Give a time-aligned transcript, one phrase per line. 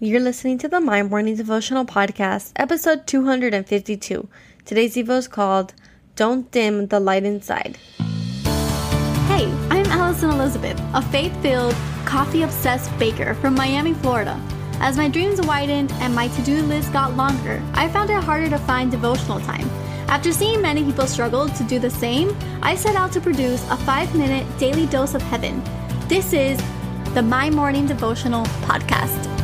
[0.00, 4.28] You're listening to the My Morning Devotional Podcast, episode 252.
[4.64, 5.74] Today's Devo is called
[6.14, 7.78] Don't Dim the Light Inside.
[9.26, 11.74] Hey, I'm Alison Elizabeth, a faith filled,
[12.04, 14.40] coffee obsessed baker from Miami, Florida.
[14.74, 18.48] As my dreams widened and my to do list got longer, I found it harder
[18.50, 19.68] to find devotional time.
[20.06, 23.76] After seeing many people struggle to do the same, I set out to produce a
[23.78, 25.60] five minute daily dose of heaven.
[26.06, 26.56] This is
[27.14, 29.37] the My Morning Devotional Podcast.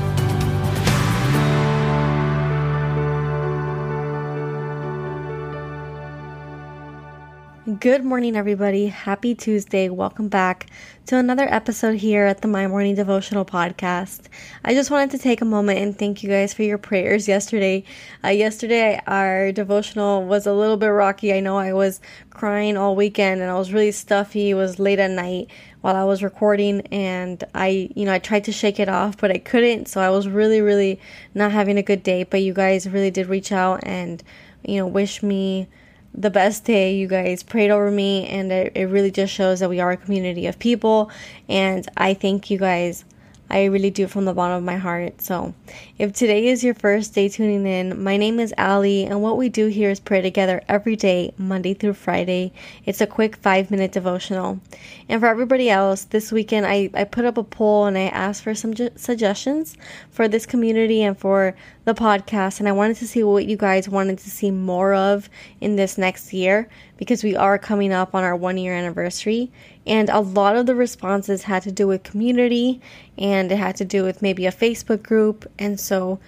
[7.65, 8.89] Good morning, everybody.
[8.89, 9.89] Happy Tuesday.
[9.89, 10.67] Welcome back
[11.07, 14.27] to another episode here at the My Morning Devotional Podcast.
[14.63, 17.85] I just wanted to take a moment and thank you guys for your prayers yesterday.
[18.23, 21.33] Uh, yesterday, our devotional was a little bit rocky.
[21.33, 24.51] I know I was crying all weekend and I was really stuffy.
[24.51, 25.49] It was late at night
[25.81, 29.31] while I was recording and I, you know, I tried to shake it off, but
[29.31, 29.89] I couldn't.
[29.89, 31.01] So I was really, really
[31.33, 32.25] not having a good day.
[32.25, 34.23] But you guys really did reach out and,
[34.63, 35.67] you know, wish me
[36.15, 36.95] the best day.
[36.95, 39.97] You guys prayed over me, and it, it really just shows that we are a
[39.97, 41.11] community of people.
[41.49, 43.05] And I thank you guys
[43.51, 45.21] I really do it from the bottom of my heart.
[45.21, 45.55] So,
[45.99, 49.49] if today is your first day tuning in, my name is Ali, and what we
[49.49, 52.53] do here is pray together every day, Monday through Friday.
[52.85, 54.61] It's a quick five minute devotional.
[55.09, 58.43] And for everybody else, this weekend I, I put up a poll and I asked
[58.43, 59.77] for some ju- suggestions
[60.11, 62.59] for this community and for the podcast.
[62.59, 65.29] And I wanted to see what you guys wanted to see more of
[65.61, 69.51] in this next year because we are coming up on our one year anniversary.
[69.87, 72.81] And a lot of the responses had to do with community
[73.19, 75.51] and it had to do with maybe a Facebook group.
[75.59, 76.19] And so,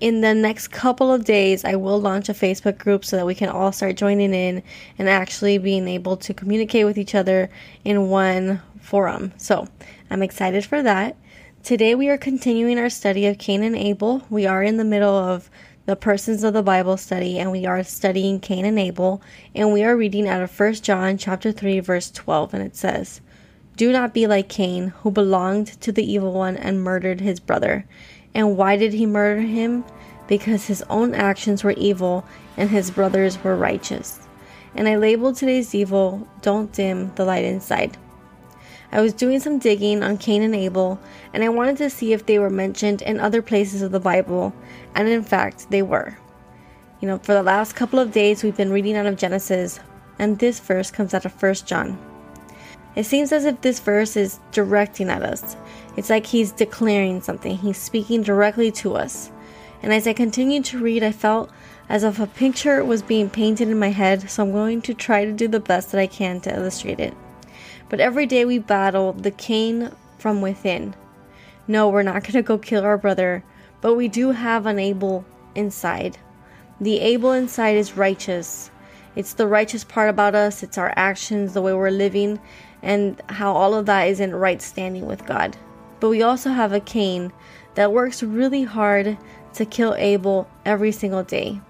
[0.00, 3.34] in the next couple of days, I will launch a Facebook group so that we
[3.34, 4.62] can all start joining in
[4.98, 7.48] and actually being able to communicate with each other
[7.84, 9.32] in one forum.
[9.36, 9.68] So,
[10.10, 11.16] I'm excited for that.
[11.62, 14.22] Today, we are continuing our study of Cain and Abel.
[14.28, 15.50] We are in the middle of
[15.86, 19.22] the persons of the Bible study and we are studying Cain and Abel
[19.54, 23.20] and we are reading out of 1 John chapter 3 verse 12 and it says,
[23.76, 27.86] "Do not be like Cain, who belonged to the evil one and murdered his brother."
[28.34, 29.84] And why did he murder him?
[30.26, 32.24] Because his own actions were Devo
[32.56, 34.18] and his brothers were righteous.
[34.74, 37.96] And I labeled today's evil, Don't Dim the Light Inside.
[38.92, 40.98] I was doing some digging on Cain and Abel,
[41.32, 44.54] and I wanted to see if they were mentioned in other places of the Bible,
[44.94, 46.16] and in fact, they were.
[47.00, 49.80] You know, for the last couple of days, we've been reading out of Genesis,
[50.18, 51.98] and this verse comes out of 1 John.
[52.94, 55.56] It seems as if this verse is directing at us.
[55.96, 59.30] It's like he's declaring something, he's speaking directly to us.
[59.82, 61.50] And as I continued to read, I felt
[61.88, 65.24] as if a picture was being painted in my head, so I'm going to try
[65.24, 67.14] to do the best that I can to illustrate it.
[67.88, 70.94] But every day we battle the Cain from within.
[71.68, 73.44] No, we're not going to go kill our brother,
[73.80, 75.24] but we do have an Abel
[75.54, 76.18] inside.
[76.80, 78.70] The Abel inside is righteous.
[79.14, 82.38] It's the righteous part about us, it's our actions, the way we're living,
[82.82, 85.56] and how all of that is in right standing with God.
[86.00, 87.32] But we also have a Cain
[87.74, 89.16] that works really hard
[89.54, 91.60] to kill Abel every single day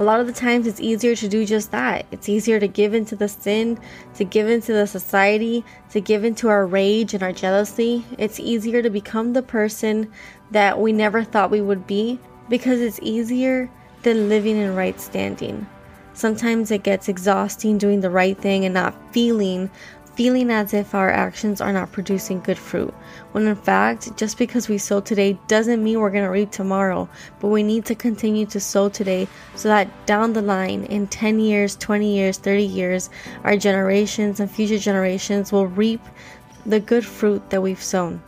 [0.00, 2.06] a lot of the times it's easier to do just that.
[2.10, 3.78] It's easier to give into the sin,
[4.14, 8.06] to give into the society, to give into our rage and our jealousy.
[8.16, 10.10] It's easier to become the person
[10.52, 12.18] that we never thought we would be
[12.48, 13.70] because it's easier
[14.02, 15.66] than living in right standing.
[16.14, 19.70] Sometimes it gets exhausting doing the right thing and not feeling
[20.20, 22.92] feeling as if our actions are not producing good fruit.
[23.32, 27.08] When in fact, just because we sow today doesn't mean we're going to reap tomorrow,
[27.40, 31.40] but we need to continue to sow today so that down the line, in 10
[31.40, 33.08] years, 20 years, 30 years,
[33.44, 36.02] our generations and future generations will reap
[36.66, 38.20] the good fruit that we've sown.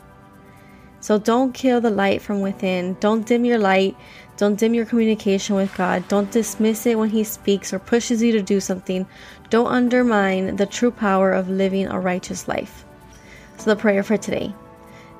[1.03, 2.97] So don't kill the light from within.
[3.01, 3.97] Don't dim your light.
[4.37, 6.07] Don't dim your communication with God.
[6.07, 9.05] Don't dismiss it when He speaks or pushes you to do something.
[9.51, 12.85] Don't undermine the true power of living a righteous life.
[13.59, 14.55] So, the prayer for today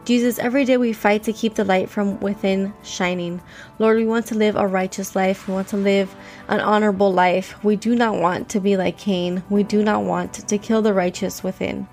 [0.05, 3.41] Jesus, every day we fight to keep the light from within shining.
[3.81, 5.49] Lord, we want to live a righteous life.
[5.49, 6.15] We want to live
[6.47, 7.63] an honorable life.
[7.65, 9.43] We do not want to be like Cain.
[9.51, 11.89] We do not want to kill the righteous within.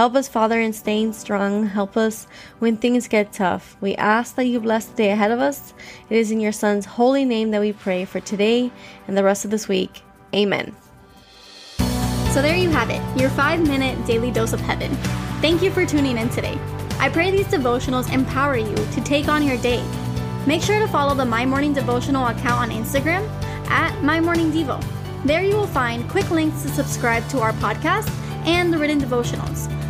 [0.00, 1.66] Help us, Father, in staying strong.
[1.66, 2.26] Help us
[2.58, 3.76] when things get tough.
[3.82, 5.74] We ask that you bless the day ahead of us.
[6.08, 8.72] It is in your Son's holy name that we pray for today
[9.06, 10.00] and the rest of this week.
[10.34, 10.74] Amen.
[12.32, 14.90] So there you have it, your five minute daily dose of heaven.
[15.42, 16.58] Thank you for tuning in today.
[16.98, 19.84] I pray these devotionals empower you to take on your day.
[20.46, 23.28] Make sure to follow the My Morning Devotional account on Instagram
[23.68, 24.82] at My Morning Devo.
[25.26, 28.08] There you will find quick links to subscribe to our podcast
[28.46, 29.70] and the written devotionals.